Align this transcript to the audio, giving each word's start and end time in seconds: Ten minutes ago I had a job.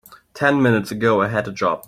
Ten 0.33 0.63
minutes 0.63 0.89
ago 0.89 1.21
I 1.21 1.27
had 1.27 1.47
a 1.47 1.51
job. 1.51 1.79